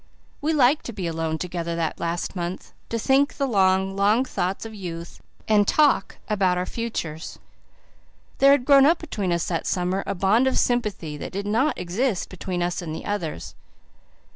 [0.41, 4.65] We liked to be alone together that last month, to think the long, long thoughts
[4.65, 7.37] of youth and talk about our futures.
[8.39, 11.77] There had grown up between us that summer a bond of sympathy that did not
[11.77, 13.53] exist between us and the others.